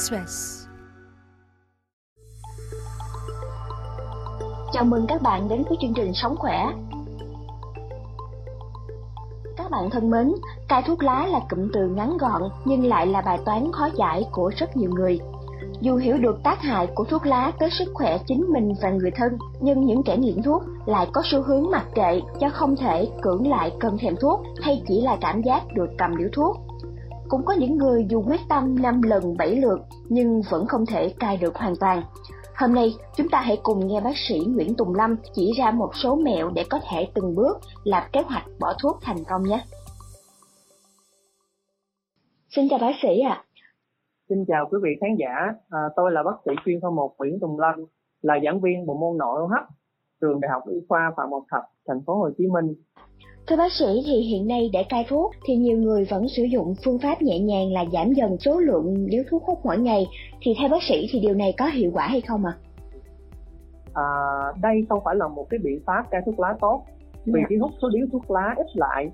Express. 0.00 0.66
Chào 4.72 4.84
mừng 4.84 5.06
các 5.08 5.22
bạn 5.22 5.48
đến 5.48 5.62
với 5.68 5.78
chương 5.80 5.94
trình 5.94 6.12
Sống 6.14 6.36
Khỏe. 6.36 6.66
Các 9.56 9.70
bạn 9.70 9.90
thân 9.90 10.10
mến, 10.10 10.32
cai 10.68 10.82
thuốc 10.82 11.02
lá 11.02 11.26
là 11.26 11.40
cụm 11.50 11.70
từ 11.72 11.88
ngắn 11.88 12.16
gọn 12.18 12.42
nhưng 12.64 12.84
lại 12.84 13.06
là 13.06 13.20
bài 13.20 13.38
toán 13.44 13.72
khó 13.72 13.88
giải 13.98 14.24
của 14.32 14.52
rất 14.56 14.76
nhiều 14.76 14.90
người. 14.90 15.20
Dù 15.80 15.96
hiểu 15.96 16.18
được 16.18 16.40
tác 16.44 16.62
hại 16.62 16.86
của 16.94 17.04
thuốc 17.04 17.26
lá 17.26 17.52
tới 17.58 17.70
sức 17.70 17.88
khỏe 17.94 18.18
chính 18.26 18.46
mình 18.52 18.74
và 18.82 18.90
người 18.90 19.10
thân, 19.10 19.38
nhưng 19.60 19.84
những 19.84 20.02
kẻ 20.02 20.16
nghiện 20.16 20.42
thuốc 20.42 20.62
lại 20.86 21.06
có 21.12 21.22
xu 21.24 21.42
hướng 21.42 21.70
mặc 21.70 21.86
kệ 21.94 22.20
cho 22.40 22.50
không 22.50 22.76
thể 22.76 23.10
cưỡng 23.22 23.50
lại 23.50 23.72
cơn 23.80 23.98
thèm 23.98 24.16
thuốc 24.20 24.40
hay 24.62 24.82
chỉ 24.88 25.00
là 25.00 25.16
cảm 25.20 25.42
giác 25.42 25.62
được 25.74 25.90
cầm 25.98 26.16
điếu 26.16 26.28
thuốc. 26.32 26.69
Cũng 27.30 27.44
có 27.44 27.54
những 27.58 27.76
người 27.76 28.06
dù 28.10 28.22
quyết 28.26 28.40
tâm 28.48 28.82
5 28.82 29.02
lần 29.02 29.36
7 29.38 29.56
lượt 29.56 29.78
nhưng 30.08 30.42
vẫn 30.50 30.66
không 30.66 30.86
thể 30.86 31.14
cai 31.20 31.36
được 31.36 31.56
hoàn 31.56 31.74
toàn. 31.80 32.02
Hôm 32.56 32.74
nay, 32.74 32.94
chúng 33.16 33.28
ta 33.28 33.40
hãy 33.40 33.58
cùng 33.62 33.86
nghe 33.86 34.00
bác 34.00 34.16
sĩ 34.28 34.40
Nguyễn 34.48 34.74
Tùng 34.78 34.94
Lâm 34.94 35.16
chỉ 35.32 35.52
ra 35.58 35.70
một 35.70 35.90
số 35.94 36.16
mẹo 36.16 36.50
để 36.54 36.64
có 36.70 36.80
thể 36.90 37.08
từng 37.14 37.34
bước 37.34 37.58
lập 37.84 38.02
kế 38.12 38.22
hoạch 38.22 38.44
bỏ 38.60 38.74
thuốc 38.82 38.98
thành 39.02 39.16
công 39.28 39.42
nhé. 39.42 39.64
Xin 42.48 42.68
chào 42.70 42.78
bác 42.78 42.92
sĩ 43.02 43.20
ạ. 43.20 43.34
À. 43.34 43.44
Xin 44.28 44.44
chào 44.48 44.68
quý 44.70 44.78
vị 44.82 44.90
khán 45.00 45.10
giả, 45.18 45.34
à, 45.68 45.78
tôi 45.96 46.12
là 46.12 46.22
bác 46.22 46.36
sĩ 46.44 46.52
chuyên 46.64 46.80
khoa 46.80 46.90
1 46.90 47.14
Nguyễn 47.18 47.40
Tùng 47.40 47.58
Lâm, 47.58 47.74
là 48.22 48.34
giảng 48.44 48.60
viên 48.60 48.86
bộ 48.86 48.94
môn 48.94 49.18
nội 49.18 49.40
hô 49.40 49.46
hấp, 49.46 49.64
trường 50.20 50.40
Đại 50.40 50.50
học 50.50 50.62
Y 50.68 50.76
khoa 50.88 51.12
Phạm 51.16 51.30
Ngọc 51.30 51.44
Thạch, 51.50 51.64
thành 51.88 52.00
phố 52.06 52.14
Hồ 52.14 52.30
Chí 52.38 52.46
Minh. 52.46 52.74
Thưa 53.50 53.56
bác 53.56 53.72
sĩ 53.72 54.02
thì 54.06 54.20
hiện 54.20 54.48
nay 54.48 54.70
để 54.72 54.84
cai 54.88 55.06
thuốc 55.08 55.32
thì 55.44 55.56
nhiều 55.56 55.78
người 55.78 56.04
vẫn 56.10 56.28
sử 56.28 56.42
dụng 56.42 56.74
phương 56.84 56.98
pháp 56.98 57.22
nhẹ 57.22 57.38
nhàng 57.38 57.72
là 57.72 57.84
giảm 57.92 58.12
dần 58.12 58.36
số 58.38 58.60
lượng 58.60 59.06
điếu 59.10 59.22
thuốc 59.30 59.44
hút 59.44 59.58
mỗi 59.64 59.78
ngày 59.78 60.06
thì 60.40 60.54
theo 60.58 60.68
bác 60.68 60.82
sĩ 60.82 61.08
thì 61.12 61.20
điều 61.20 61.34
này 61.34 61.54
có 61.58 61.66
hiệu 61.66 61.90
quả 61.94 62.06
hay 62.06 62.20
không 62.20 62.44
ạ? 62.44 62.52
À? 63.94 64.02
À, 64.02 64.06
đây 64.62 64.86
không 64.88 64.98
phải 65.04 65.16
là 65.16 65.28
một 65.28 65.46
cái 65.50 65.60
biện 65.64 65.80
pháp 65.86 66.10
cai 66.10 66.20
thuốc 66.26 66.40
lá 66.40 66.54
tốt 66.60 66.82
vì 67.26 67.40
dạ. 67.40 67.46
khi 67.48 67.56
hút 67.56 67.70
số 67.82 67.88
điếu 67.88 68.06
thuốc 68.12 68.30
lá 68.30 68.54
ít 68.56 68.66
lại 68.74 69.10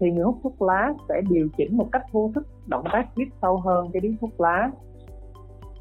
thì 0.00 0.10
người 0.10 0.24
hút 0.24 0.36
thuốc 0.42 0.62
lá 0.62 0.92
sẽ 1.08 1.14
điều 1.30 1.48
chỉnh 1.56 1.76
một 1.76 1.86
cách 1.92 2.02
vô 2.12 2.30
thức 2.34 2.46
động 2.66 2.84
tác 2.92 3.04
hít 3.16 3.28
sâu 3.42 3.56
hơn 3.56 3.90
cái 3.92 4.00
điếu 4.00 4.12
thuốc 4.20 4.40
lá 4.40 4.70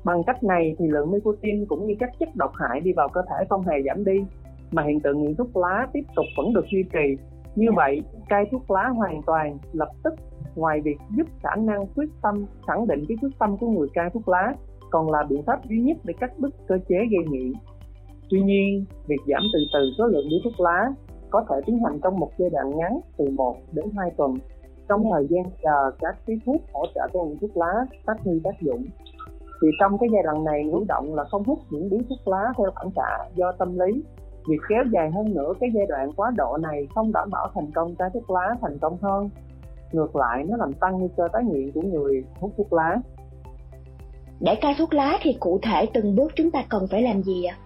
bằng 0.03 0.23
cách 0.23 0.43
này 0.43 0.75
thì 0.79 0.87
lượng 0.87 1.11
nicotine 1.11 1.65
cũng 1.69 1.87
như 1.87 1.93
các 1.99 2.09
chất 2.19 2.29
độc 2.35 2.51
hại 2.55 2.79
đi 2.79 2.93
vào 2.93 3.07
cơ 3.09 3.21
thể 3.29 3.45
không 3.49 3.61
hề 3.61 3.75
giảm 3.85 4.05
đi 4.05 4.25
mà 4.71 4.83
hiện 4.83 4.99
tượng 4.99 5.21
nghiện 5.21 5.35
thuốc 5.35 5.57
lá 5.57 5.87
tiếp 5.93 6.03
tục 6.15 6.25
vẫn 6.37 6.53
được 6.53 6.65
duy 6.71 6.83
trì 6.93 7.23
như 7.59 7.67
vậy 7.75 8.01
cai 8.29 8.45
thuốc 8.51 8.71
lá 8.71 8.87
hoàn 8.87 9.21
toàn 9.25 9.57
lập 9.73 9.89
tức, 10.03 10.13
ngoài 10.55 10.81
việc 10.81 10.97
giúp 11.17 11.27
khả 11.43 11.55
năng 11.55 11.87
quyết 11.95 12.09
tâm, 12.21 12.45
khẳng 12.67 12.87
định 12.87 13.05
cái 13.07 13.17
quyết 13.21 13.39
tâm 13.39 13.57
của 13.57 13.67
người 13.67 13.87
cai 13.93 14.09
thuốc 14.13 14.27
lá, 14.27 14.53
còn 14.91 15.11
là 15.11 15.23
biện 15.29 15.43
pháp 15.43 15.65
duy 15.69 15.81
nhất 15.81 15.97
để 16.03 16.13
cắt 16.19 16.39
đứt 16.39 16.49
cơ 16.67 16.77
chế 16.89 16.95
gây 16.95 17.25
nghiện. 17.29 17.53
Tuy 18.29 18.41
nhiên, 18.41 18.85
việc 19.07 19.21
giảm 19.27 19.41
từ 19.53 19.59
từ 19.73 19.91
số 19.97 20.05
lượng 20.05 20.25
điếu 20.29 20.39
thuốc 20.43 20.59
lá 20.59 20.93
có 21.29 21.45
thể 21.49 21.55
tiến 21.65 21.79
hành 21.83 21.99
trong 22.03 22.19
một 22.19 22.31
giai 22.37 22.49
đoạn 22.49 22.77
ngắn 22.77 22.99
từ 23.17 23.25
1 23.35 23.57
đến 23.71 23.85
2 23.97 24.11
tuần. 24.17 24.33
Trong 24.89 25.03
thời 25.13 25.27
gian 25.29 25.43
chờ 25.63 25.91
các 25.99 26.15
cái 26.27 26.37
thuốc 26.45 26.61
hỗ 26.73 26.85
trợ 26.95 27.01
cho 27.13 27.23
nghiện 27.23 27.37
thuốc 27.41 27.57
lá 27.57 27.85
phát 28.05 28.17
huy 28.23 28.41
tác 28.43 28.61
dụng, 28.61 28.85
thì 29.61 29.67
trong 29.79 29.97
cái 29.97 30.09
giai 30.13 30.23
đoạn 30.23 30.43
này 30.43 30.63
ngũ 30.63 30.83
động 30.87 31.15
là 31.15 31.23
không 31.23 31.43
hút 31.43 31.59
những 31.69 31.89
điếu 31.89 31.99
thuốc 32.09 32.27
lá 32.27 32.43
theo 32.57 32.67
phản 32.75 32.89
xạ 32.95 33.29
do 33.35 33.51
tâm 33.51 33.79
lý 33.79 34.03
việc 34.47 34.57
kéo 34.69 34.83
dài 34.91 35.11
hơn 35.11 35.33
nữa 35.33 35.53
cái 35.59 35.69
giai 35.73 35.85
đoạn 35.89 36.11
quá 36.15 36.31
độ 36.35 36.57
này 36.57 36.87
không 36.95 37.11
đảm 37.11 37.29
bảo 37.31 37.51
thành 37.55 37.71
công 37.71 37.95
cai 37.95 38.09
thuốc 38.13 38.29
lá 38.29 38.55
thành 38.61 38.77
công 38.79 38.97
hơn. 39.01 39.29
Ngược 39.91 40.15
lại 40.15 40.43
nó 40.47 40.57
làm 40.57 40.73
tăng 40.73 40.99
nguy 40.99 41.07
cơ 41.17 41.27
tái 41.33 41.43
nghiện 41.43 41.71
của 41.71 41.81
người 41.81 42.23
hút 42.39 42.51
thuốc 42.57 42.73
lá. 42.73 42.97
Để 44.39 44.55
cai 44.61 44.75
thuốc 44.77 44.93
lá 44.93 45.17
thì 45.21 45.37
cụ 45.39 45.59
thể 45.63 45.85
từng 45.93 46.15
bước 46.15 46.31
chúng 46.35 46.51
ta 46.51 46.63
cần 46.69 46.87
phải 46.91 47.01
làm 47.01 47.23
gì 47.23 47.43
ạ? 47.43 47.57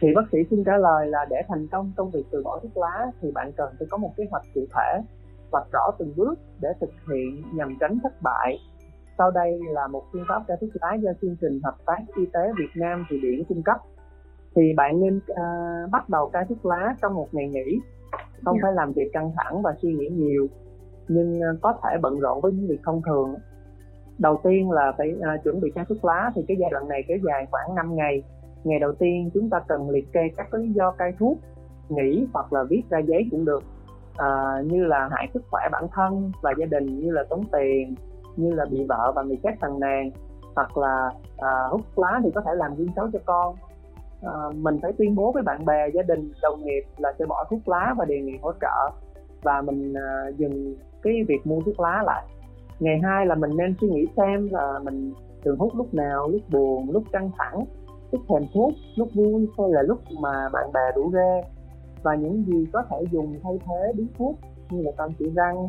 Thì 0.00 0.08
bác 0.16 0.22
sĩ 0.32 0.38
xin 0.50 0.64
trả 0.64 0.76
lời 0.76 1.06
là 1.06 1.26
để 1.30 1.36
thành 1.48 1.68
công 1.68 1.92
trong 1.96 2.10
việc 2.10 2.24
từ 2.30 2.42
bỏ 2.44 2.60
thuốc 2.62 2.76
lá 2.76 3.10
thì 3.20 3.30
bạn 3.34 3.52
cần 3.52 3.74
phải 3.78 3.86
có 3.90 3.96
một 3.96 4.10
kế 4.16 4.24
hoạch 4.30 4.42
cụ 4.54 4.60
thể 4.74 5.02
vạch 5.52 5.72
rõ 5.72 5.90
từng 5.98 6.12
bước 6.16 6.34
để 6.60 6.68
thực 6.80 6.90
hiện 7.12 7.42
nhằm 7.54 7.76
tránh 7.80 7.98
thất 8.02 8.12
bại. 8.22 8.58
Sau 9.18 9.30
đây 9.30 9.60
là 9.70 9.86
một 9.86 10.02
phương 10.12 10.24
pháp 10.28 10.42
cai 10.48 10.56
thuốc 10.60 10.70
lá 10.74 10.94
do 10.94 11.10
chương 11.22 11.36
trình 11.40 11.60
hợp 11.64 11.76
tác 11.86 11.98
y 12.16 12.26
tế 12.32 12.40
Việt 12.58 12.70
Nam 12.74 13.06
Thụy 13.10 13.18
Điển 13.22 13.44
cung 13.48 13.62
cấp 13.62 13.76
thì 14.56 14.62
bạn 14.76 15.00
nên 15.00 15.16
uh, 15.16 15.90
bắt 15.90 16.08
đầu 16.08 16.30
cai 16.32 16.44
thuốc 16.48 16.66
lá 16.66 16.94
trong 17.02 17.14
một 17.14 17.28
ngày 17.32 17.48
nghỉ 17.48 17.80
không 18.44 18.54
yeah. 18.54 18.62
Dạ. 18.62 18.68
phải 18.68 18.72
làm 18.72 18.92
việc 18.92 19.10
căng 19.12 19.32
thẳng 19.36 19.62
và 19.62 19.74
suy 19.82 19.92
nghĩ 19.92 20.08
nhiều 20.08 20.46
nhưng 21.08 21.38
uh, 21.38 21.60
có 21.62 21.74
thể 21.82 21.98
bận 22.02 22.20
rộn 22.20 22.40
với 22.40 22.52
những 22.52 22.68
việc 22.68 22.80
thông 22.84 23.02
thường 23.06 23.34
đầu 24.18 24.40
tiên 24.44 24.70
là 24.70 24.92
phải 24.98 25.08
uh, 25.16 25.44
chuẩn 25.44 25.60
bị 25.60 25.70
cai 25.74 25.84
thuốc 25.88 26.04
lá 26.04 26.30
thì 26.34 26.42
cái 26.48 26.56
giai 26.60 26.70
đoạn 26.70 26.88
này 26.88 27.04
kéo 27.08 27.18
dài 27.28 27.46
khoảng 27.50 27.74
5 27.74 27.96
ngày 27.96 28.22
ngày 28.64 28.78
đầu 28.78 28.92
tiên 28.92 29.30
chúng 29.34 29.50
ta 29.50 29.60
cần 29.68 29.90
liệt 29.90 30.12
kê 30.12 30.20
các 30.36 30.54
lý 30.54 30.72
do 30.72 30.90
cai 30.90 31.12
thuốc 31.18 31.38
nghỉ 31.88 32.26
hoặc 32.32 32.52
là 32.52 32.64
viết 32.70 32.82
ra 32.90 32.98
giấy 32.98 33.28
cũng 33.30 33.44
được 33.44 33.62
à, 34.16 34.62
như 34.64 34.84
là 34.84 35.08
hại 35.12 35.28
sức 35.34 35.42
khỏe 35.50 35.62
bản 35.72 35.84
thân 35.92 36.32
và 36.42 36.52
gia 36.58 36.66
đình 36.66 36.98
như 36.98 37.10
là 37.10 37.24
tốn 37.30 37.44
tiền 37.52 37.94
như 38.36 38.52
là 38.52 38.64
bị 38.64 38.86
vợ 38.88 39.12
và 39.16 39.22
người 39.22 39.38
khác 39.42 39.54
phàn 39.60 39.80
nàn 39.80 40.10
hoặc 40.54 40.78
là 40.78 41.10
à, 41.36 41.50
hút 41.70 41.80
lá 41.96 42.20
thì 42.24 42.30
có 42.34 42.40
thể 42.40 42.50
làm 42.54 42.74
gương 42.74 42.88
xấu 42.96 43.08
cho 43.12 43.18
con 43.24 43.54
à, 44.22 44.32
mình 44.56 44.78
phải 44.82 44.92
tuyên 44.98 45.14
bố 45.14 45.32
với 45.32 45.42
bạn 45.42 45.64
bè 45.66 45.88
gia 45.94 46.02
đình 46.02 46.32
đồng 46.42 46.64
nghiệp 46.64 46.82
là 46.96 47.12
sẽ 47.18 47.24
bỏ 47.26 47.44
thuốc 47.50 47.68
lá 47.68 47.94
và 47.98 48.04
đề 48.04 48.20
nghị 48.20 48.32
hỗ 48.42 48.52
trợ. 48.60 48.96
Và 49.42 49.62
mình 49.62 49.94
à, 49.94 50.30
dừng 50.36 50.76
cái 51.02 51.12
việc 51.28 51.46
mua 51.46 51.60
thuốc 51.60 51.80
lá 51.80 52.02
lại. 52.06 52.24
Ngày 52.80 53.00
hai 53.02 53.26
là 53.26 53.34
mình 53.34 53.50
nên 53.56 53.74
suy 53.80 53.88
nghĩ 53.88 54.06
xem 54.16 54.48
là 54.52 54.78
mình 54.82 55.12
thường 55.44 55.58
hút 55.58 55.72
lúc 55.74 55.94
nào 55.94 56.28
lúc 56.28 56.40
buồn 56.50 56.90
lúc 56.90 57.02
căng 57.12 57.30
thẳng 57.38 57.64
lúc 58.12 58.20
thèm 58.28 58.42
thuốc 58.54 58.72
lúc 58.96 59.08
vui 59.14 59.48
hay 59.58 59.66
là 59.70 59.82
lúc 59.82 59.98
mà 60.20 60.48
bạn 60.52 60.72
bè 60.72 60.80
đủ 60.96 61.10
rê. 61.12 61.48
Và 62.02 62.14
những 62.14 62.44
gì 62.46 62.66
có 62.72 62.82
thể 62.90 62.96
dùng 63.10 63.34
thay 63.42 63.58
thế 63.66 63.92
điếu 63.94 64.06
thuốc 64.18 64.38
như 64.70 64.82
là 64.82 64.90
tam 64.96 65.10
chỉ 65.18 65.30
răng 65.34 65.68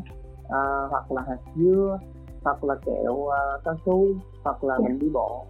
à, 0.50 0.62
hoặc 0.90 1.12
là 1.12 1.22
hạt 1.28 1.38
dưa 1.56 2.00
hoặc 2.44 2.64
là 2.64 2.76
kẹo 2.86 3.28
à, 3.28 3.42
cao 3.66 3.76
su 3.86 4.06
hoặc 4.44 4.64
là 4.64 4.78
mình 4.80 5.00
đi 5.00 5.10
bộ 5.14 5.46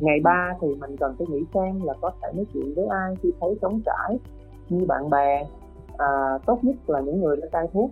ngày 0.00 0.20
ba 0.24 0.54
thì 0.60 0.68
mình 0.80 0.96
cần 0.96 1.14
phải 1.18 1.26
nghĩ 1.30 1.44
xem 1.54 1.82
là 1.84 1.94
có 2.00 2.10
thể 2.22 2.28
nói 2.34 2.46
chuyện 2.52 2.74
với 2.76 2.86
ai 2.86 3.14
khi 3.22 3.30
thấy 3.40 3.58
trống 3.62 3.80
trải 3.86 4.18
như 4.68 4.86
bạn 4.86 5.10
bè 5.10 5.44
à, 5.98 6.38
tốt 6.46 6.58
nhất 6.62 6.76
là 6.86 7.00
những 7.00 7.20
người 7.20 7.36
đã 7.36 7.48
cai 7.52 7.66
thuốc 7.72 7.90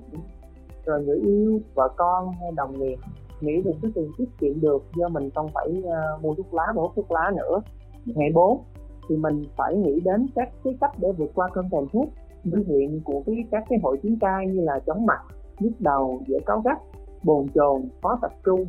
rồi 0.85 1.05
người 1.05 1.19
yêu 1.19 1.61
vợ 1.75 1.89
con 1.97 2.33
hay 2.41 2.53
đồng 2.57 2.79
nghiệp. 2.79 2.97
Nghĩ 3.41 3.63
được 3.63 3.73
số 3.83 3.89
tiền 3.95 4.11
tiết 4.19 4.29
kiệm 4.39 4.61
được 4.61 4.83
do 4.97 5.09
mình 5.09 5.31
không 5.35 5.49
phải 5.55 5.69
uh, 5.79 6.25
mua 6.25 6.35
thuốc 6.35 6.55
lá 6.55 6.67
và 6.75 6.83
hút 6.83 6.93
thuốc 6.97 7.13
lá 7.13 7.33
nữa. 7.37 7.61
Ngày 8.05 8.31
4 8.35 8.63
thì 9.09 9.17
mình 9.17 9.45
phải 9.57 9.77
nghĩ 9.77 10.01
đến 10.01 10.27
các 10.35 10.49
cái 10.65 10.77
cách 10.81 10.91
để 10.99 11.13
vượt 11.13 11.31
qua 11.35 11.49
cơn 11.53 11.71
thèm 11.71 11.89
thuốc 11.93 12.09
biểu 12.45 12.63
hiện 12.67 13.01
của 13.05 13.23
cái 13.27 13.37
các 13.51 13.65
cái 13.69 13.79
hội 13.83 13.99
chứng 14.03 14.19
cai 14.19 14.47
như 14.47 14.61
là 14.61 14.81
chóng 14.87 15.07
mặt 15.07 15.21
nhức 15.59 15.73
đầu 15.79 16.21
dễ 16.27 16.39
cáu 16.47 16.61
gắt 16.61 16.79
bồn 17.23 17.47
chồn 17.55 17.89
khó 18.03 18.19
tập 18.23 18.33
trung. 18.45 18.67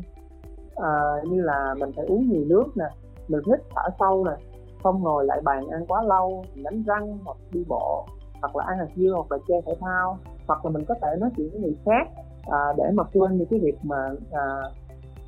À, 0.76 0.90
như 1.30 1.42
là 1.42 1.74
mình 1.78 1.90
phải 1.96 2.06
uống 2.06 2.30
nhiều 2.30 2.44
nước 2.44 2.64
nè 2.74 2.84
mình 3.28 3.40
hít 3.46 3.60
thở 3.74 3.82
sâu 3.98 4.24
nè 4.24 4.32
không 4.82 5.02
ngồi 5.02 5.26
lại 5.26 5.40
bàn 5.44 5.68
ăn 5.68 5.86
quá 5.86 6.02
lâu 6.02 6.44
đánh 6.64 6.82
răng 6.82 7.18
hoặc 7.24 7.36
đi 7.52 7.64
bộ 7.68 8.06
hoặc 8.40 8.56
là 8.56 8.64
ăn 8.64 8.78
hạt 8.78 8.88
dưa 8.96 9.12
hoặc 9.14 9.32
là 9.32 9.38
chơi 9.48 9.60
thể 9.66 9.72
thao 9.80 10.18
hoặc 10.46 10.64
là 10.64 10.70
mình 10.70 10.84
có 10.88 10.94
thể 11.02 11.08
nói 11.20 11.30
chuyện 11.36 11.50
với 11.50 11.60
người 11.60 11.76
khác 11.84 12.08
à, 12.50 12.58
để 12.76 12.84
mà 12.94 13.04
quên 13.12 13.38
đi 13.38 13.44
cái 13.50 13.60
việc 13.60 13.78
mà 13.82 14.10
à, 14.30 14.44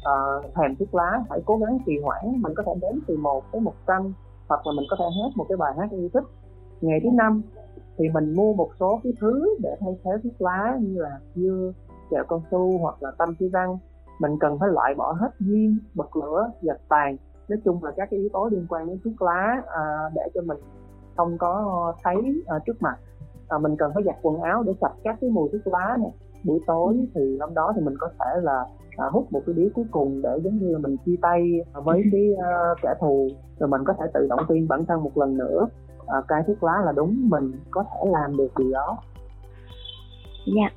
à, 0.05 0.15
thèm 0.55 0.77
thuốc 0.77 0.95
lá 0.95 1.25
phải 1.29 1.41
cố 1.47 1.57
gắng 1.57 1.79
trì 1.87 1.93
hoãn. 2.05 2.43
Mình 2.43 2.53
có 2.57 2.63
thể 2.67 2.73
đếm 2.81 3.01
từ 3.07 3.17
1 3.17 3.43
tới 3.53 3.61
100 3.61 4.15
hoặc 4.49 4.67
là 4.67 4.73
mình 4.77 4.87
có 4.91 4.97
thể 4.99 5.05
hát 5.05 5.31
một 5.35 5.47
cái 5.49 5.57
bài 5.57 5.73
hát 5.79 5.91
yêu 5.91 6.09
thích. 6.15 6.25
Ngày 6.81 7.01
thứ 7.05 7.11
năm 7.13 7.43
thì 7.99 8.09
mình 8.09 8.35
mua 8.37 8.55
một 8.55 8.71
số 8.81 9.01
cái 9.05 9.13
thứ 9.21 9.57
để 9.63 9.77
thay 9.81 9.97
thế 10.05 10.11
thuốc 10.25 10.33
lá 10.43 10.79
như 10.81 11.01
là 11.01 11.19
dưa 11.35 11.73
kẹo 12.11 12.25
cao 12.29 12.43
su 12.51 12.79
hoặc 12.79 13.03
là 13.03 13.11
tâm 13.19 13.35
chi 13.39 13.49
răng. 13.49 13.79
Mình 14.21 14.39
cần 14.41 14.59
phải 14.59 14.69
loại 14.73 14.95
bỏ 14.95 15.13
hết 15.13 15.31
diêm 15.41 15.79
bật 15.95 16.17
lửa 16.17 16.51
dập 16.63 16.77
tàn 16.89 17.17
nói 17.49 17.59
chung 17.65 17.85
là 17.85 17.91
các 17.97 18.09
cái 18.11 18.21
yếu 18.21 18.29
tố 18.33 18.49
liên 18.53 18.67
quan 18.69 18.87
đến 18.87 18.99
thuốc 19.05 19.23
lá 19.23 19.63
à, 19.67 19.83
để 20.15 20.23
cho 20.35 20.41
mình 20.43 20.59
không 21.17 21.39
có 21.39 21.93
thấy 22.03 22.43
à, 22.47 22.59
trước 22.67 22.83
mặt. 22.83 22.97
À, 23.49 23.59
mình 23.59 23.77
cần 23.77 23.91
phải 23.95 24.03
giặt 24.07 24.17
quần 24.23 24.41
áo 24.43 24.63
để 24.63 24.73
sạch 24.81 24.93
các 25.05 25.19
cái 25.21 25.31
mùi 25.31 25.49
thuốc 25.53 25.75
lá 25.75 25.97
này 26.01 26.11
buổi 26.45 26.61
tối 26.67 27.09
thì 27.15 27.21
lúc 27.21 27.51
đó 27.55 27.73
thì 27.77 27.83
mình 27.83 27.95
có 27.99 28.09
thể 28.19 28.41
là 28.43 28.65
à, 28.97 29.07
hút 29.13 29.33
một 29.33 29.41
cái 29.47 29.55
điếu 29.55 29.69
cuối 29.75 29.85
cùng 29.91 30.23
để 30.23 30.31
giống 30.45 30.59
như 30.59 30.73
là 30.73 30.79
mình 30.79 30.97
chia 31.07 31.17
tay 31.23 31.61
với 31.73 32.03
cái 32.13 32.29
uh, 32.33 32.79
kẻ 32.83 32.95
thù. 33.01 33.29
Rồi 33.59 33.69
mình 33.69 33.85
có 33.87 33.95
thể 34.01 34.07
tự 34.15 34.27
động 34.29 34.41
viên 34.49 34.69
bản 34.69 34.87
thân 34.87 35.03
một 35.03 35.19
lần 35.19 35.37
nữa. 35.37 35.69
À, 36.07 36.23
cai 36.29 36.43
thuốc 36.47 36.63
lá 36.65 36.83
là 36.85 36.93
đúng 36.93 37.29
mình 37.29 37.53
có 37.71 37.85
thể 37.85 38.11
làm 38.11 38.37
được 38.37 38.49
điều 38.59 38.73
đó. 38.73 38.97
Dạ. 40.47 40.61
Yeah. 40.61 40.73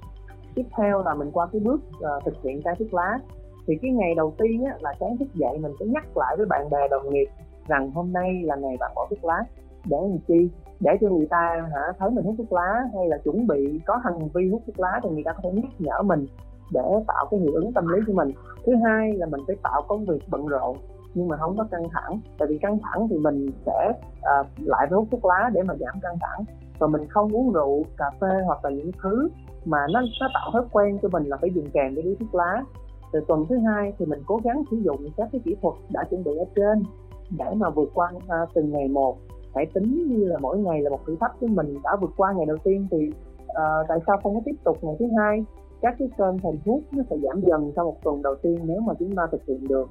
tiếp 0.56 0.66
theo 0.78 1.04
là 1.04 1.16
mình 1.16 1.32
qua 1.32 1.48
cái 1.52 1.62
bước 1.66 1.82
uh, 1.98 2.24
thực 2.26 2.34
hiện 2.44 2.62
cai 2.62 2.76
thuốc 2.80 2.94
lá 2.94 3.20
thì 3.68 3.76
cái 3.82 3.92
ngày 3.92 4.16
đầu 4.16 4.34
tiên 4.38 4.64
á, 4.64 4.78
là 4.82 4.94
sáng 5.00 5.18
thức 5.18 5.28
dậy 5.34 5.58
mình 5.62 5.72
sẽ 5.80 5.86
nhắc 5.86 6.18
lại 6.18 6.36
với 6.38 6.46
bạn 6.46 6.70
bè 6.70 6.88
đồng 6.88 7.10
nghiệp 7.10 7.28
rằng 7.68 7.92
hôm 7.92 8.14
nay 8.14 8.42
là 8.44 8.56
ngày 8.56 8.78
bạn 8.80 8.92
bỏ 8.96 9.08
thuốc 9.10 9.26
lá. 9.26 9.44
Để 9.86 9.98
làm 10.02 10.18
chi? 10.28 10.50
Để 10.80 10.92
cho 11.02 11.10
người 11.10 11.28
ta 11.30 11.68
hả 11.74 11.94
thấy 12.00 12.10
mình 12.10 12.26
hút 12.26 12.36
thuốc 12.38 12.54
lá 12.54 12.84
hay 12.96 13.08
là 13.08 13.18
chuẩn 13.18 13.48
bị 13.48 13.80
có 13.86 14.00
hành 14.04 14.30
vi 14.34 14.50
hút 14.50 14.62
thuốc 14.68 14.80
lá 14.80 15.00
thì 15.04 15.10
người 15.10 15.24
ta 15.24 15.34
có 15.34 15.40
thể 15.44 15.50
nhắc 15.54 15.72
nhở 15.80 16.02
mình 16.02 16.26
để 16.74 16.82
tạo 17.08 17.26
cái 17.32 17.40
hiệu 17.40 17.52
ứng 17.54 17.74
tâm 17.74 17.88
lý 17.88 18.00
cho 18.08 18.14
mình. 18.14 18.32
Thứ 18.66 18.74
hai 18.86 19.14
là 19.14 19.26
mình 19.26 19.42
phải 19.48 19.56
tạo 19.64 19.82
công 19.88 20.06
việc 20.06 20.20
bận 20.30 20.48
rộn 20.48 20.78
nhưng 21.14 21.28
mà 21.28 21.38
không 21.38 21.58
có 21.58 21.68
căng 21.72 21.90
thẳng. 21.92 22.20
Tại 22.40 22.48
vì 22.52 22.58
căng 22.58 22.80
thẳng 22.84 23.08
thì 23.10 23.18
mình 23.18 23.48
sẽ 23.66 23.92
uh, 24.20 24.48
lại 24.58 24.88
với 24.90 24.98
hút 25.00 25.08
thuốc 25.12 25.26
lá 25.26 25.50
để 25.54 25.64
mà 25.64 25.74
giảm 25.80 26.00
căng 26.02 26.18
thẳng. 26.22 26.46
Và 26.80 26.88
mình 26.88 27.08
không 27.10 27.36
uống 27.36 27.54
rượu 27.54 27.84
cà 27.98 28.06
phê 28.22 28.42
hoặc 28.46 28.66
là 28.66 28.70
những 28.70 28.92
thứ 29.04 29.30
mà 29.66 29.78
nó 29.94 30.02
nó 30.22 30.28
tạo 30.34 30.50
thói 30.54 30.64
quen 30.72 30.98
cho 31.02 31.10
mình 31.10 31.24
là 31.24 31.38
phải 31.42 31.50
dùng 31.54 31.70
kèm 31.74 31.94
với 31.94 32.04
điếu 32.04 32.14
thuốc 32.20 32.36
lá 32.36 32.64
từ 33.12 33.20
tuần 33.28 33.46
thứ 33.50 33.58
hai 33.58 33.94
thì 34.00 34.06
mình 34.06 34.20
cố 34.26 34.40
gắng 34.44 34.64
sử 34.72 34.78
dụng 34.78 34.98
các 35.18 35.30
cái 35.32 35.42
kỹ 35.46 35.56
thuật 35.62 35.76
đã 35.90 36.04
chuẩn 36.10 36.24
bị 36.24 36.32
ở 36.38 36.46
trên 36.56 36.84
để 37.38 37.54
mà 37.56 37.70
vượt 37.70 37.90
qua 37.94 38.12
uh, 38.16 38.50
từng 38.54 38.72
ngày 38.72 38.88
một. 38.88 39.18
Hãy 39.56 39.66
tính 39.74 40.08
như 40.10 40.26
là 40.26 40.38
mỗi 40.42 40.58
ngày 40.58 40.82
là 40.82 40.90
một 40.90 41.00
thử 41.06 41.16
thách 41.20 41.42
với 41.42 41.50
mình 41.50 41.78
đã 41.84 41.96
vượt 42.02 42.12
qua 42.18 42.34
ngày 42.34 42.46
đầu 42.46 42.58
tiên 42.64 42.88
thì 42.92 43.10
uh, 43.44 43.88
tại 43.88 44.00
sao 44.08 44.18
không 44.24 44.36
có 44.36 44.42
tiếp 44.46 44.56
tục 44.64 44.78
ngày 44.82 44.96
thứ 45.00 45.06
hai? 45.18 45.46
Các 45.82 45.96
cái 46.00 46.10
cơn 46.18 46.38
thành 46.44 46.58
thuốc 46.66 46.82
nó 46.92 47.04
sẽ 47.10 47.18
giảm 47.18 47.42
dần 47.42 47.72
sau 47.76 47.86
một 47.86 47.96
tuần 48.04 48.22
đầu 48.22 48.36
tiên 48.42 48.60
nếu 48.64 48.80
mà 48.80 48.94
chúng 49.00 49.16
ta 49.16 49.28
thực 49.32 49.46
hiện 49.48 49.68
được. 49.68 49.90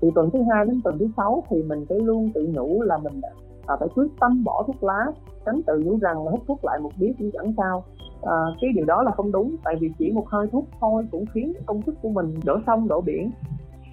Từ 0.00 0.10
tuần 0.14 0.30
thứ 0.30 0.38
hai 0.52 0.64
đến 0.64 0.80
tuần 0.84 0.98
thứ 0.98 1.08
sáu 1.16 1.42
thì 1.50 1.62
mình 1.62 1.86
phải 1.88 1.98
luôn 1.98 2.30
tự 2.34 2.46
nhủ 2.54 2.82
là 2.82 2.98
mình 2.98 3.20
à, 3.66 3.76
phải 3.80 3.88
quyết 3.94 4.08
tâm 4.20 4.44
bỏ 4.44 4.64
thuốc 4.66 4.84
lá 4.84 5.06
tránh 5.46 5.60
tự 5.66 5.82
nhủ 5.84 5.98
rằng 5.98 6.24
là 6.24 6.30
hút 6.30 6.40
thuốc 6.48 6.64
lại 6.64 6.78
một 6.80 6.90
điếu 6.98 7.10
cũng 7.18 7.30
chẳng 7.32 7.54
sao 7.56 7.84
à, 8.22 8.36
cái 8.60 8.70
điều 8.74 8.84
đó 8.84 9.02
là 9.02 9.10
không 9.10 9.32
đúng 9.32 9.56
tại 9.64 9.74
vì 9.80 9.90
chỉ 9.98 10.12
một 10.12 10.28
hơi 10.28 10.46
thuốc 10.52 10.64
thôi 10.80 11.06
cũng 11.10 11.24
khiến 11.34 11.52
công 11.66 11.82
thức 11.82 11.94
của 12.02 12.08
mình 12.08 12.34
đổ 12.44 12.58
sông 12.66 12.88
đổ 12.88 13.00
biển. 13.00 13.30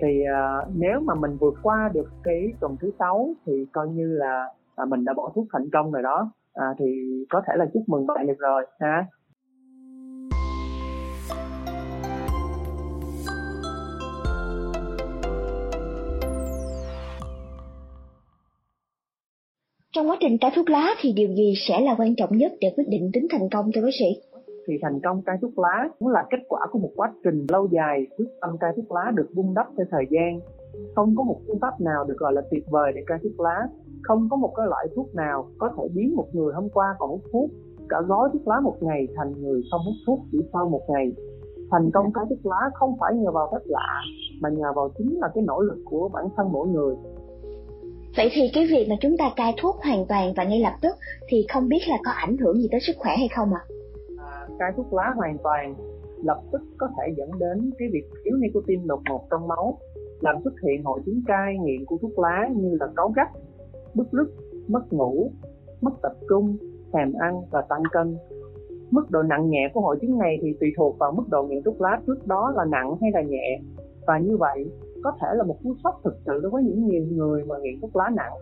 Thì 0.02 0.24
à, 0.34 0.62
nếu 0.76 1.00
mà 1.00 1.16
mình 1.16 1.38
vượt 1.40 1.54
qua 1.64 1.90
được 1.94 2.10
cái 2.24 2.54
tuần 2.60 2.76
thứ 2.82 2.92
sáu 3.00 3.34
thì 3.46 3.66
coi 3.72 3.88
như 3.88 4.08
là 4.08 4.46
à, 4.76 4.86
mình 4.86 5.06
đã 5.06 5.14
bỏ 5.14 5.32
thuốc 5.36 5.46
thành 5.54 5.70
công 5.74 5.92
rồi 5.92 6.04
đó. 6.04 6.32
À, 6.54 6.66
thì 6.80 6.86
có 7.30 7.42
thể 7.48 7.54
là 7.58 7.66
chúc 7.74 7.84
mừng 7.88 8.08
bạn 8.08 8.28
được 8.28 8.40
rồi 8.40 8.66
ha. 8.80 9.06
Trong 19.96 20.10
quá 20.10 20.18
trình 20.20 20.38
cai 20.42 20.52
thuốc 20.56 20.70
lá 20.70 20.88
thì 21.02 21.14
điều 21.14 21.30
gì 21.30 21.54
sẽ 21.68 21.82
là 21.82 21.96
quan 21.98 22.16
trọng 22.16 22.38
nhất 22.38 22.52
để 22.62 22.74
quyết 22.76 22.84
định 22.88 23.10
tính 23.14 23.28
thành 23.32 23.50
công, 23.54 23.66
thưa 23.76 23.82
bác 23.82 23.96
sĩ? 24.00 24.06
Thì 24.68 24.74
thành 24.82 25.00
công 25.04 25.22
cai 25.22 25.38
thuốc 25.42 25.60
lá 25.60 25.90
cũng 26.00 26.08
là 26.08 26.24
kết 26.32 26.38
quả 26.48 26.60
của 26.72 26.80
một 26.80 26.90
quá 26.96 27.14
trình 27.24 27.46
lâu 27.50 27.68
dài 27.72 28.08
quyết 28.18 28.26
tâm 28.42 28.50
cai 28.60 28.72
thuốc 28.76 28.92
lá 28.92 29.12
được 29.16 29.28
vun 29.36 29.46
đắp 29.56 29.68
theo 29.78 29.86
thời 29.92 30.06
gian. 30.10 30.40
Không 30.96 31.16
có 31.18 31.24
một 31.24 31.40
phương 31.48 31.60
pháp 31.62 31.82
nào 31.82 32.04
được 32.08 32.18
gọi 32.18 32.34
là 32.34 32.42
tuyệt 32.52 32.64
vời 32.70 32.92
để 32.96 33.02
cai 33.08 33.18
thuốc 33.24 33.40
lá. 33.40 33.58
Không 34.04 34.28
có 34.32 34.38
một 34.38 34.52
cái 34.56 34.66
loại 34.70 34.88
thuốc 34.96 35.16
nào 35.16 35.48
có 35.58 35.70
thể 35.78 35.84
biến 35.96 36.16
một 36.16 36.28
người 36.34 36.54
hôm 36.54 36.70
qua 36.70 36.96
còn 37.00 37.10
hút 37.10 37.22
thuốc 37.32 37.50
cả 37.90 37.98
gói 38.08 38.30
thuốc 38.34 38.48
lá 38.48 38.60
một 38.64 38.76
ngày 38.82 39.08
thành 39.16 39.32
người 39.42 39.62
không 39.72 39.82
hút 39.86 39.96
thuốc 40.08 40.20
chỉ 40.32 40.38
sau 40.54 40.70
một 40.70 40.82
ngày. 40.88 41.12
Thành 41.72 41.90
công 41.94 42.14
cai 42.14 42.26
thuốc 42.30 42.46
lá 42.46 42.70
không 42.74 42.96
phải 43.00 43.14
nhờ 43.16 43.32
vào 43.32 43.50
phép 43.52 43.64
lạ, 43.66 44.02
mà 44.42 44.50
nhờ 44.50 44.74
vào 44.76 44.90
chính 44.98 45.20
là 45.20 45.28
cái 45.36 45.44
nỗ 45.48 45.62
lực 45.62 45.78
của 45.86 46.10
bản 46.14 46.26
thân 46.38 46.52
mỗi 46.52 46.68
người 46.68 46.96
Vậy 48.18 48.30
thì 48.34 48.42
cái 48.54 48.68
việc 48.72 48.88
mà 48.90 48.96
chúng 49.02 49.18
ta 49.18 49.32
cai 49.36 49.54
thuốc 49.58 49.76
hoàn 49.84 50.06
toàn 50.06 50.34
và 50.38 50.44
ngay 50.44 50.60
lập 50.60 50.74
tức 50.82 50.96
thì 51.28 51.46
không 51.54 51.70
biết 51.70 51.82
là 51.88 51.98
có 52.06 52.12
ảnh 52.12 52.38
hưởng 52.38 52.62
gì 52.62 52.68
tới 52.72 52.80
sức 52.80 52.94
khỏe 52.98 53.16
hay 53.18 53.28
không 53.36 53.54
ạ? 53.54 53.64
À? 54.18 54.48
cai 54.60 54.72
thuốc 54.78 54.94
lá 54.94 55.14
hoàn 55.16 55.38
toàn 55.44 55.76
lập 56.24 56.42
tức 56.52 56.62
có 56.78 56.88
thể 56.98 57.14
dẫn 57.18 57.30
đến 57.40 57.72
cái 57.80 57.88
việc 57.92 58.04
thiếu 58.26 58.38
nicotine 58.38 58.84
đột 58.86 59.00
ngột 59.10 59.22
trong 59.32 59.48
máu 59.48 59.78
làm 60.22 60.36
xuất 60.44 60.54
hiện 60.64 60.84
hội 60.84 61.00
chứng 61.06 61.22
cai 61.28 61.58
nghiện 61.58 61.86
của 61.86 61.98
thuốc 62.02 62.20
lá 62.20 62.50
như 62.56 62.78
là 62.80 62.88
cáu 62.96 63.14
gắt, 63.16 63.28
bứt 63.94 64.08
rứt, 64.12 64.28
mất 64.68 64.94
ngủ, 64.94 65.32
mất 65.82 65.92
tập 66.02 66.14
trung, 66.30 66.58
thèm 66.94 67.14
ăn 67.14 67.42
và 67.52 67.62
tăng 67.70 67.84
cân. 67.92 68.18
Mức 68.92 69.12
độ 69.12 69.24
nặng 69.24 69.50
nhẹ 69.50 69.70
của 69.74 69.82
hội 69.82 69.98
chứng 70.02 70.18
này 70.18 70.38
thì 70.42 70.48
tùy 70.60 70.70
thuộc 70.78 70.98
vào 71.00 71.12
mức 71.12 71.24
độ 71.30 71.44
nghiện 71.44 71.64
thuốc 71.64 71.82
lá 71.82 72.02
trước 72.08 72.28
đó 72.28 72.54
là 72.56 72.66
nặng 72.66 72.96
hay 73.02 73.12
là 73.14 73.22
nhẹ. 73.22 73.60
Và 74.08 74.18
như 74.18 74.38
vậy, 74.38 74.66
có 75.06 75.12
thể 75.22 75.28
là 75.34 75.44
một 75.44 75.58
cú 75.64 75.76
sốc 75.84 76.02
thực 76.04 76.16
sự 76.26 76.40
đối 76.42 76.52
với 76.52 76.64
những 76.64 76.88
nhiều 76.88 77.04
người 77.12 77.44
mà 77.46 77.56
nghiện 77.62 77.82
thuốc 77.82 77.96
lá 77.96 78.10
nặng. 78.16 78.34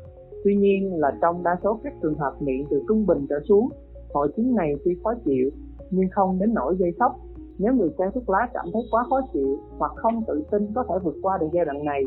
Tuy 0.44 0.56
nhiên 0.56 1.00
là 1.00 1.12
trong 1.22 1.44
đa 1.44 1.58
số 1.64 1.80
các 1.84 1.94
trường 2.02 2.18
hợp 2.18 2.34
nghiện 2.40 2.66
từ 2.70 2.84
trung 2.88 3.06
bình 3.06 3.26
trở 3.30 3.40
xuống, 3.50 3.70
hội 4.14 4.28
chứng 4.38 4.56
này 4.56 4.74
tuy 4.86 4.98
khó 5.04 5.14
chịu, 5.26 5.50
nhưng 5.92 6.10
không 6.12 6.40
đến 6.40 6.54
nỗi 6.54 6.76
gây 6.80 6.92
sốc. 7.00 7.16
Nếu 7.58 7.74
người 7.74 7.90
cai 7.98 8.08
thuốc 8.14 8.30
lá 8.30 8.50
cảm 8.54 8.66
thấy 8.74 8.82
quá 8.92 9.04
khó 9.10 9.22
chịu 9.34 9.58
hoặc 9.78 9.92
không 9.96 10.24
tự 10.28 10.44
tin 10.52 10.74
có 10.76 10.84
thể 10.90 10.96
vượt 11.04 11.16
qua 11.22 11.38
được 11.38 11.48
giai 11.54 11.66
đoạn 11.66 11.86
này, 11.86 12.04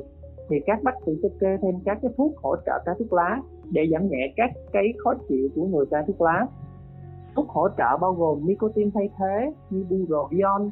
thì 0.48 0.56
các 0.66 0.82
bác 0.82 0.94
sĩ 1.06 1.12
sẽ 1.22 1.28
kê 1.40 1.56
thêm 1.62 1.74
các 1.84 1.98
cái 2.02 2.10
thuốc 2.16 2.32
hỗ 2.42 2.56
trợ 2.66 2.72
cai 2.84 2.94
thuốc 2.98 3.12
lá 3.12 3.42
để 3.70 3.82
giảm 3.92 4.08
nhẹ 4.08 4.32
các 4.36 4.50
cái 4.72 4.84
khó 5.04 5.14
chịu 5.28 5.48
của 5.54 5.66
người 5.66 5.86
cai 5.86 6.02
thuốc 6.06 6.20
lá. 6.20 6.46
Thuốc 7.36 7.48
hỗ 7.48 7.68
trợ 7.78 7.96
bao 8.00 8.12
gồm 8.12 8.46
nicotine 8.46 8.90
thay 8.94 9.10
thế 9.18 9.52
như 9.70 9.84
buroion 9.90 10.70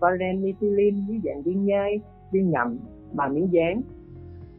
varenicillin 0.00 0.94
với 1.08 1.20
dạng 1.24 1.42
viên 1.42 1.64
nhai, 1.64 2.00
viên 2.32 2.50
ngậm 2.50 2.78
và 3.14 3.28
miếng 3.28 3.48
dán 3.52 3.82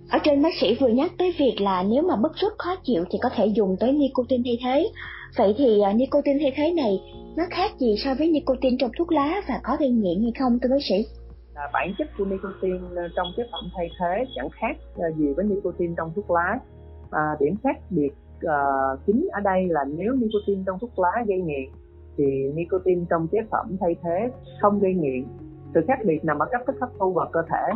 ở 0.09 0.19
trên 0.23 0.41
bác 0.43 0.53
sĩ 0.61 0.77
vừa 0.81 0.87
nhắc 0.87 1.11
tới 1.17 1.35
việc 1.39 1.55
là 1.59 1.83
nếu 1.83 2.03
mà 2.03 2.15
bức 2.15 2.31
rứt 2.35 2.53
khó 2.57 2.75
chịu 2.83 3.03
thì 3.11 3.19
có 3.21 3.29
thể 3.35 3.45
dùng 3.45 3.75
tới 3.79 3.91
nicotine 3.91 4.43
thay 4.45 4.57
thế. 4.63 4.89
Vậy 5.37 5.55
thì 5.57 5.81
uh, 5.89 5.95
nicotine 5.95 6.39
thay 6.41 6.53
thế 6.55 6.73
này 6.73 7.01
nó 7.37 7.43
khác 7.49 7.71
gì 7.79 7.95
so 7.97 8.15
với 8.19 8.31
nicotine 8.31 8.77
trong 8.79 8.91
thuốc 8.97 9.11
lá 9.11 9.41
và 9.49 9.59
có 9.63 9.77
gây 9.79 9.89
nghiện 9.89 10.21
hay 10.21 10.31
không 10.39 10.59
thưa 10.59 10.69
bác 10.69 10.83
sĩ? 10.89 10.95
À, 11.53 11.63
bản 11.73 11.93
chất 11.97 12.07
của 12.17 12.25
nicotine 12.25 12.79
ờ, 12.95 13.07
trong 13.15 13.27
chế 13.37 13.43
phẩm 13.51 13.63
thay 13.75 13.89
thế 13.99 14.25
chẳng 14.35 14.49
khác 14.49 14.77
uh, 14.93 15.17
gì 15.17 15.33
với 15.35 15.45
nicotine 15.45 15.93
trong 15.97 16.11
thuốc 16.15 16.31
lá. 16.31 16.59
À, 17.11 17.21
điểm 17.39 17.55
khác 17.63 17.77
biệt 17.89 18.11
uh, 18.45 18.99
chính 19.07 19.27
ở 19.31 19.39
đây 19.41 19.67
là 19.69 19.83
nếu 19.97 20.13
nicotine 20.13 20.63
trong 20.65 20.79
thuốc 20.79 20.99
lá 20.99 21.23
gây 21.27 21.37
nghiện 21.37 21.69
thì 22.17 22.23
nicotine 22.53 23.05
trong 23.09 23.27
chế 23.31 23.39
phẩm 23.51 23.77
thay 23.79 23.95
thế 24.03 24.29
không 24.61 24.79
gây 24.79 24.93
nghiện. 24.93 25.25
Sự 25.73 25.81
khác 25.87 25.99
biệt 26.05 26.25
nằm 26.25 26.39
ở 26.39 26.45
cách 26.51 26.61
thức 26.67 26.75
hấp 26.81 26.89
thu 26.99 27.13
vào 27.13 27.29
cơ 27.33 27.41
thể 27.49 27.75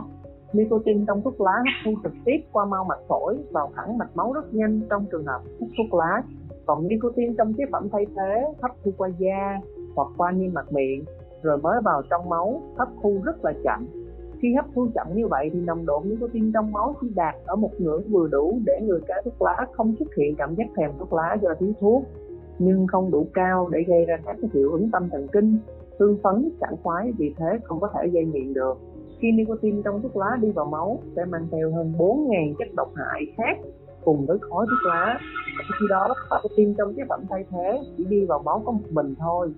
Nicotine 0.54 1.04
trong 1.08 1.22
thuốc 1.22 1.42
lá 1.42 1.52
hấp 1.52 1.86
thu 1.86 2.02
trực 2.04 2.14
tiếp 2.26 2.38
qua 2.52 2.66
mau 2.66 2.84
mạch 2.84 3.00
phổi 3.08 3.38
vào 3.52 3.72
thẳng 3.76 3.98
mạch 3.98 4.16
máu 4.16 4.34
rất 4.34 4.54
nhanh 4.54 4.82
trong 4.90 5.06
trường 5.12 5.26
hợp 5.26 5.42
hút 5.60 5.70
thuốc 5.78 6.00
lá. 6.00 6.24
Còn 6.66 6.88
nicotine 6.88 7.34
trong 7.38 7.54
chế 7.54 7.64
phẩm 7.72 7.90
thay 7.92 8.06
thế 8.16 8.46
hấp 8.62 8.72
thu 8.84 8.92
qua 8.98 9.10
da 9.18 9.60
hoặc 9.96 10.08
qua 10.18 10.32
niêm 10.32 10.54
mạc 10.54 10.74
miệng 10.74 11.04
rồi 11.44 11.58
mới 11.58 11.82
vào 11.82 12.02
trong 12.10 12.30
máu 12.30 12.62
hấp 12.78 12.88
thu 13.02 13.22
rất 13.24 13.46
là 13.46 13.54
chậm. 13.64 13.88
Khi 14.42 14.54
hấp 14.56 14.66
thu 14.76 14.88
chậm 14.96 15.08
như 15.14 15.28
vậy 15.28 15.50
thì 15.54 15.60
nồng 15.60 15.86
độ 15.86 16.02
nicotine 16.06 16.52
trong 16.54 16.72
máu 16.72 16.96
chỉ 17.02 17.08
đạt 17.16 17.36
ở 17.46 17.56
một 17.56 17.72
ngưỡng 17.78 18.04
vừa 18.10 18.28
đủ 18.28 18.60
để 18.66 18.74
người 18.82 19.00
cai 19.08 19.22
thuốc 19.26 19.42
lá 19.42 19.66
không 19.72 19.96
xuất 20.00 20.16
hiện 20.18 20.36
cảm 20.36 20.56
giác 20.56 20.68
thèm 20.78 20.92
thuốc 21.00 21.14
lá 21.14 21.38
do 21.42 21.50
thiếu 21.60 21.74
thuốc 21.80 22.04
nhưng 22.60 22.88
không 22.88 23.12
đủ 23.12 23.28
cao 23.34 23.70
để 23.72 23.84
gây 23.88 24.06
ra 24.06 24.18
các 24.26 24.36
hiệu 24.54 24.72
ứng 24.72 24.90
tâm 24.92 25.10
thần 25.10 25.28
kinh, 25.28 25.58
tương 26.00 26.18
phấn, 26.24 26.50
sảng 26.62 26.76
khoái 26.84 27.12
vì 27.18 27.34
thế 27.38 27.60
không 27.64 27.80
có 27.80 27.90
thể 27.94 28.08
gây 28.08 28.26
nghiện 28.26 28.54
được 28.54 28.78
khi 29.20 29.32
nicotine 29.32 29.82
trong 29.86 30.02
thuốc 30.02 30.18
lá 30.18 30.38
đi 30.42 30.52
vào 30.52 30.66
máu 30.66 31.00
sẽ 31.16 31.26
mang 31.26 31.48
theo 31.52 31.72
hơn 31.72 31.94
4.000 31.98 32.54
chất 32.60 32.68
độc 32.76 32.92
hại 32.96 33.22
khác 33.38 33.58
cùng 34.06 34.26
với 34.26 34.38
khói 34.42 34.66
thuốc 34.70 34.92
lá. 34.92 35.20
Khi 35.80 35.86
đó 35.90 36.08
nicotine 36.32 36.74
trong 36.78 36.94
chế 36.94 37.04
phẩm 37.10 37.24
thay 37.30 37.44
thế 37.52 37.82
chỉ 37.98 38.06
đi 38.06 38.26
vào 38.26 38.42
máu 38.46 38.62
có 38.66 38.72
một 38.72 38.88
mình 38.90 39.16
thôi. 39.20 39.52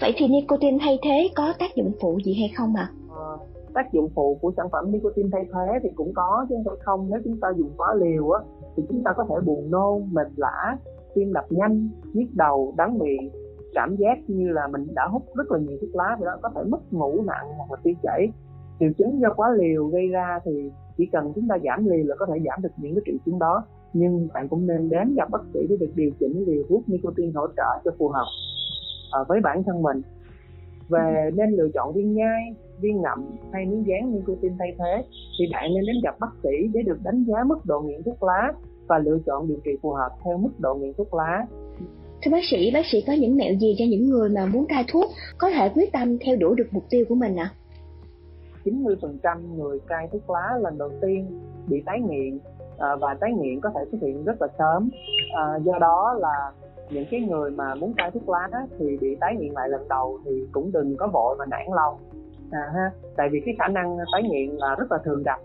Vậy 0.00 0.14
thì 0.16 0.28
nicotine 0.28 0.78
thay 0.80 0.98
thế 1.02 1.28
có 1.36 1.52
tác 1.58 1.74
dụng 1.74 1.92
phụ 2.00 2.18
gì 2.24 2.34
hay 2.34 2.52
không 2.56 2.74
ạ? 2.76 2.90
À? 3.10 3.16
à, 3.16 3.28
tác 3.74 3.92
dụng 3.92 4.08
phụ 4.14 4.38
của 4.42 4.52
sản 4.56 4.66
phẩm 4.72 4.92
nicotine 4.92 5.28
thay 5.32 5.44
thế 5.52 5.78
thì 5.82 5.88
cũng 5.94 6.12
có 6.14 6.46
chứ 6.48 6.54
không 6.64 6.78
không. 6.84 7.06
Nếu 7.10 7.20
chúng 7.24 7.40
ta 7.40 7.48
dùng 7.56 7.70
quá 7.76 7.94
liều 7.94 8.30
á 8.30 8.40
thì 8.76 8.82
chúng 8.88 9.02
ta 9.04 9.10
có 9.16 9.24
thể 9.28 9.34
buồn 9.46 9.70
nôn 9.70 10.08
mệt 10.12 10.28
lã 10.36 10.76
tim 11.14 11.32
đập 11.32 11.44
nhanh 11.50 11.88
nhức 12.12 12.28
đầu 12.32 12.74
đắng 12.76 12.98
miệng 12.98 13.30
cảm 13.74 13.96
giác 13.96 14.18
như 14.26 14.48
là 14.52 14.68
mình 14.72 14.86
đã 14.94 15.06
hút 15.06 15.22
rất 15.34 15.52
là 15.52 15.58
nhiều 15.58 15.78
thuốc 15.80 15.94
lá 15.94 16.16
vậy 16.20 16.26
đó. 16.26 16.38
Có 16.42 16.50
thể 16.54 16.62
mất 16.68 16.92
ngủ 16.92 17.22
nặng 17.26 17.46
hoặc 17.56 17.70
là 17.70 17.76
tiêu 17.82 17.94
chảy. 18.02 18.32
Triệu 18.80 18.90
chứng 18.98 19.20
do 19.20 19.28
quá 19.36 19.50
liều 19.58 19.86
gây 19.86 20.08
ra 20.08 20.38
thì 20.44 20.70
chỉ 20.96 21.06
cần 21.12 21.32
chúng 21.34 21.48
ta 21.48 21.56
giảm 21.64 21.86
liều 21.86 22.06
là 22.06 22.16
có 22.18 22.26
thể 22.26 22.40
giảm 22.44 22.62
được 22.62 22.68
những 22.76 22.94
cái 22.94 23.02
triệu 23.06 23.16
chứng 23.26 23.38
đó. 23.38 23.64
Nhưng 23.92 24.28
bạn 24.34 24.48
cũng 24.48 24.66
nên 24.66 24.88
đến 24.88 25.14
gặp 25.14 25.30
bác 25.30 25.42
sĩ 25.54 25.60
để 25.68 25.76
được 25.80 25.92
điều 25.94 26.10
chỉnh 26.20 26.44
liều 26.46 26.62
thuốc 26.68 26.88
nicotine 26.88 27.32
hỗ 27.34 27.46
trợ 27.46 27.80
cho 27.84 27.90
phù 27.98 28.08
hợp 28.08 28.26
à, 29.12 29.20
với 29.28 29.40
bản 29.40 29.62
thân 29.62 29.82
mình. 29.82 30.02
Về 30.88 31.30
nên 31.34 31.50
lựa 31.50 31.68
chọn 31.74 31.92
viên 31.94 32.14
nhai 32.14 32.54
viên 32.80 33.02
ngậm 33.02 33.30
hay 33.52 33.66
miếng 33.66 33.86
dán 33.86 34.12
nicotine 34.14 34.54
thay 34.58 34.74
thế 34.78 35.04
thì 35.38 35.44
bạn 35.52 35.74
nên 35.74 35.84
đến 35.86 35.96
gặp 36.02 36.14
bác 36.20 36.30
sĩ 36.42 36.68
để 36.72 36.82
được 36.82 36.98
đánh 37.02 37.24
giá 37.24 37.44
mức 37.44 37.58
độ 37.64 37.80
nghiện 37.80 38.02
thuốc 38.02 38.22
lá 38.22 38.52
và 38.88 38.98
lựa 38.98 39.18
chọn 39.26 39.48
điều 39.48 39.58
trị 39.64 39.70
phù 39.82 39.92
hợp 39.92 40.10
theo 40.24 40.38
mức 40.38 40.50
độ 40.58 40.74
nghiện 40.74 40.92
thuốc 40.96 41.14
lá. 41.14 41.46
Thưa 42.22 42.30
bác 42.32 42.44
sĩ, 42.50 42.70
bác 42.74 42.86
sĩ 42.92 43.04
có 43.06 43.12
những 43.12 43.36
mẹo 43.36 43.54
gì 43.54 43.76
cho 43.78 43.84
những 43.88 44.10
người 44.10 44.28
mà 44.28 44.46
muốn 44.46 44.66
cai 44.66 44.84
thuốc 44.88 45.10
có 45.38 45.50
thể 45.50 45.68
quyết 45.74 45.92
tâm 45.92 46.18
theo 46.18 46.36
đuổi 46.36 46.54
được 46.56 46.66
mục 46.70 46.84
tiêu 46.90 47.04
của 47.08 47.14
mình 47.14 47.36
ạ? 47.36 47.50
À? 47.52 47.54
90% 48.64 49.56
người 49.56 49.78
cai 49.88 50.08
thuốc 50.12 50.30
lá 50.30 50.58
lần 50.60 50.78
đầu 50.78 50.90
tiên 51.00 51.40
bị 51.68 51.82
tái 51.86 52.00
nghiện 52.00 52.38
à, 52.78 52.96
và 53.00 53.14
tái 53.20 53.32
nghiện 53.32 53.60
có 53.60 53.70
thể 53.74 53.80
xuất 53.90 53.98
hiện 54.02 54.24
rất 54.24 54.42
là 54.42 54.48
sớm. 54.58 54.90
À, 55.36 55.58
do 55.64 55.78
đó 55.80 56.16
là 56.18 56.52
những 56.90 57.04
cái 57.10 57.20
người 57.20 57.50
mà 57.50 57.74
muốn 57.74 57.94
cai 57.96 58.10
thuốc 58.10 58.28
lá 58.28 58.48
thì 58.78 58.96
bị 59.00 59.16
tái 59.20 59.36
nghiện 59.36 59.52
lại 59.52 59.68
lần 59.68 59.88
đầu 59.88 60.18
thì 60.24 60.30
cũng 60.52 60.72
đừng 60.72 60.96
có 60.96 61.06
vội 61.06 61.36
mà 61.38 61.44
nản 61.46 61.66
lòng 61.76 61.94
à, 62.50 62.60
ha 62.74 62.90
tại 63.16 63.28
vì 63.32 63.40
cái 63.46 63.54
khả 63.58 63.68
năng 63.68 63.96
tái 64.12 64.22
nghiện 64.22 64.50
là 64.50 64.74
rất 64.78 64.92
là 64.92 64.98
thường 65.04 65.22
gặp 65.22 65.40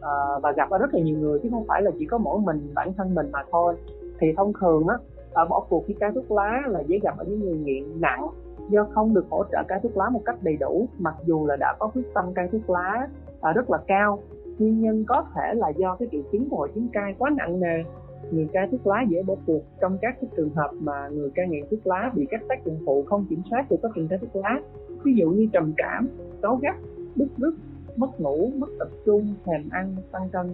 à, 0.00 0.12
và 0.42 0.52
gặp 0.52 0.70
ở 0.70 0.78
rất 0.78 0.94
là 0.94 1.00
nhiều 1.00 1.18
người 1.18 1.38
chứ 1.42 1.48
không 1.50 1.64
phải 1.68 1.82
là 1.82 1.90
chỉ 1.98 2.06
có 2.06 2.18
mỗi 2.18 2.40
mình 2.40 2.70
bản 2.74 2.92
thân 2.96 3.14
mình 3.14 3.30
mà 3.32 3.42
thôi 3.50 3.76
thì 4.20 4.26
thông 4.36 4.52
thường 4.60 4.86
á 4.88 4.96
à, 5.34 5.44
bỏ 5.44 5.64
cuộc 5.68 5.84
khi 5.86 5.94
cai 5.94 6.10
thuốc 6.14 6.32
lá 6.32 6.62
là 6.66 6.80
dễ 6.80 6.98
gặp 7.02 7.18
ở 7.18 7.24
những 7.24 7.40
người 7.40 7.56
nghiện 7.56 8.00
nặng. 8.00 8.28
Do 8.68 8.86
không 8.90 9.14
được 9.14 9.26
hỗ 9.30 9.44
trợ 9.52 9.62
cai 9.68 9.80
thuốc 9.82 9.96
lá 9.96 10.08
một 10.08 10.20
cách 10.24 10.36
đầy 10.42 10.56
đủ 10.56 10.88
mặc 10.98 11.14
dù 11.26 11.46
là 11.46 11.56
đã 11.56 11.76
có 11.78 11.90
quyết 11.94 12.14
tâm 12.14 12.24
cai 12.34 12.48
thuốc 12.48 12.70
lá 12.70 13.08
à, 13.40 13.52
rất 13.52 13.70
là 13.70 13.78
cao. 13.86 14.18
Nguyên 14.58 14.80
nhân 14.80 15.04
có 15.08 15.24
thể 15.34 15.54
là 15.54 15.68
do 15.68 15.96
cái 15.96 16.08
triệu 16.12 16.22
chứng 16.32 16.48
của 16.50 16.56
hội 16.56 16.68
chứng 16.74 16.88
cai 16.92 17.14
quá 17.18 17.30
nặng 17.36 17.60
nề. 17.60 17.82
Người 18.30 18.48
cai 18.52 18.68
thuốc 18.70 18.86
lá 18.86 19.04
dễ 19.08 19.22
bỏ 19.22 19.34
cuộc 19.46 19.62
trong 19.80 19.98
các 20.02 20.16
cái 20.20 20.30
trường 20.36 20.50
hợp 20.50 20.70
mà 20.80 21.08
người 21.08 21.30
cai 21.34 21.48
nghiện 21.48 21.64
thuốc 21.70 21.86
lá 21.86 22.10
bị 22.14 22.26
các 22.30 22.40
tác 22.48 22.64
dụng 22.64 22.78
phụ 22.86 23.04
không 23.08 23.26
kiểm 23.30 23.42
soát 23.50 23.66
của 23.68 23.76
quá 23.82 23.90
trình 23.94 24.08
cai 24.08 24.18
thuốc 24.18 24.36
lá. 24.36 24.60
Ví 25.04 25.14
dụ 25.14 25.30
như 25.30 25.48
trầm 25.52 25.72
cảm 25.76 26.08
cáu 26.42 26.56
gắt 26.56 26.76
bức 27.16 27.28
rứt 27.36 27.54
mất 27.96 28.20
ngủ 28.20 28.50
mất 28.58 28.68
tập 28.78 28.88
trung 29.06 29.34
thèm 29.44 29.68
ăn 29.70 29.96
tăng 30.12 30.28
cân. 30.32 30.46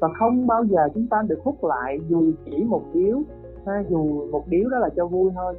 Và 0.00 0.08
không 0.18 0.46
bao 0.46 0.64
giờ 0.64 0.80
chúng 0.94 1.06
ta 1.06 1.22
được 1.28 1.38
hút 1.44 1.64
lại 1.64 1.98
dù 2.08 2.32
chỉ 2.44 2.64
một 2.64 2.82
điếu 2.94 3.22
ha, 3.66 3.84
dù 3.90 4.30
một 4.30 4.44
điếu 4.48 4.68
đó 4.68 4.78
là 4.78 4.88
cho 4.96 5.06
vui 5.06 5.30
thôi. 5.34 5.54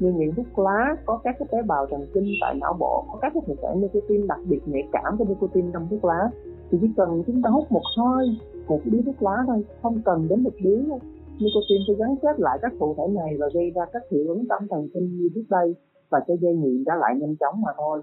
Nhưng 0.00 0.16
nghiện 0.16 0.34
thuốc 0.34 0.58
lá 0.58 0.96
có 1.06 1.20
các 1.24 1.36
cái 1.38 1.48
tế 1.52 1.58
bào 1.62 1.86
thần 1.86 2.06
kinh 2.14 2.32
tại 2.40 2.54
não 2.60 2.76
bộ 2.80 3.04
có 3.12 3.18
các 3.22 3.32
cái 3.34 3.42
thực 3.46 3.56
thể 3.62 3.68
nicotine 3.76 4.26
đặc 4.26 4.38
biệt 4.48 4.60
nhạy 4.66 4.88
cảm 4.92 5.16
với 5.16 5.26
nicotine 5.26 5.68
trong 5.72 5.88
thuốc 5.90 6.04
lá 6.04 6.30
thì 6.70 6.78
chỉ 6.80 6.86
cần 6.96 7.22
chúng 7.26 7.42
ta 7.42 7.50
hút 7.50 7.72
một 7.72 7.82
hơi 7.98 8.38
một 8.68 8.80
điếu 8.84 9.02
thuốc 9.06 9.22
lá 9.22 9.36
thôi 9.46 9.64
không 9.82 10.00
cần 10.04 10.28
đến 10.28 10.42
một 10.42 10.52
điếu 10.62 10.78
thôi 10.88 10.98
nicotine 11.38 11.84
sẽ 11.88 11.94
gắn 11.98 12.16
kết 12.22 12.40
lại 12.40 12.58
các 12.62 12.72
thụ 12.80 12.94
thể 12.98 13.04
này 13.14 13.36
và 13.40 13.46
gây 13.54 13.70
ra 13.74 13.82
các 13.92 14.02
hiệu 14.10 14.24
ứng 14.28 14.48
tâm 14.48 14.68
thần 14.70 14.88
kinh 14.94 15.18
như 15.18 15.28
trước 15.34 15.44
đây 15.50 15.74
và 16.10 16.20
cho 16.28 16.34
dây 16.40 16.54
nghiện 16.54 16.84
trở 16.86 16.92
lại 17.00 17.14
nhanh 17.20 17.36
chóng 17.36 17.62
mà 17.62 17.72
thôi. 17.76 18.02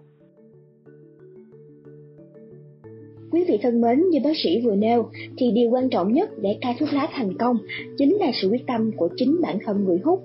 Quý 3.31 3.45
vị 3.47 3.59
thân 3.61 3.81
mến, 3.81 4.09
như 4.09 4.19
bác 4.23 4.37
sĩ 4.43 4.61
vừa 4.65 4.75
nêu, 4.75 5.09
thì 5.37 5.51
điều 5.51 5.69
quan 5.69 5.89
trọng 5.89 6.13
nhất 6.13 6.29
để 6.41 6.57
cai 6.61 6.75
thuốc 6.79 6.93
lá 6.93 7.07
thành 7.13 7.37
công 7.37 7.57
chính 7.97 8.15
là 8.15 8.31
sự 8.41 8.49
quyết 8.49 8.67
tâm 8.67 8.91
của 8.97 9.09
chính 9.15 9.41
bản 9.41 9.57
thân 9.65 9.85
người 9.85 9.97
hút. 10.03 10.23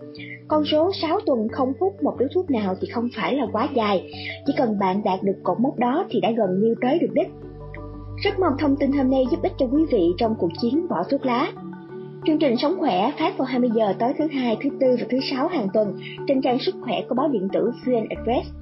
Con 0.48 0.64
số 0.64 0.90
6 1.02 1.20
tuần 1.26 1.48
không 1.48 1.72
hút 1.80 2.02
một 2.02 2.16
điếu 2.18 2.28
thuốc 2.34 2.50
nào 2.50 2.74
thì 2.80 2.88
không 2.88 3.08
phải 3.16 3.34
là 3.34 3.46
quá 3.52 3.68
dài, 3.74 4.10
chỉ 4.46 4.52
cần 4.56 4.78
bạn 4.78 5.02
đạt 5.04 5.22
được 5.22 5.36
cột 5.42 5.60
mốc 5.60 5.78
đó 5.78 6.06
thì 6.10 6.20
đã 6.20 6.30
gần 6.30 6.60
như 6.60 6.74
tới 6.80 6.98
được 6.98 7.12
đích. 7.12 7.28
Rất 8.24 8.38
mong 8.40 8.52
thông 8.58 8.76
tin 8.76 8.92
hôm 8.92 9.10
nay 9.10 9.24
giúp 9.30 9.42
ích 9.42 9.52
cho 9.58 9.66
quý 9.66 9.82
vị 9.90 10.02
trong 10.18 10.34
cuộc 10.38 10.50
chiến 10.62 10.86
bỏ 10.88 10.96
thuốc 11.10 11.26
lá. 11.26 11.52
Chương 12.26 12.38
trình 12.38 12.54
Sống 12.56 12.76
Khỏe 12.78 13.12
phát 13.18 13.38
vào 13.38 13.46
20 13.46 13.70
giờ 13.74 13.94
tối 13.98 14.12
thứ 14.18 14.26
hai, 14.26 14.56
thứ 14.62 14.70
tư 14.80 14.96
và 15.00 15.06
thứ 15.10 15.18
sáu 15.30 15.48
hàng 15.48 15.68
tuần 15.74 15.96
trên 16.26 16.40
trang 16.42 16.58
sức 16.58 16.74
khỏe 16.80 17.02
của 17.08 17.14
báo 17.14 17.28
điện 17.28 17.48
tử 17.52 17.70
VN 17.86 18.08
Express. 18.08 18.61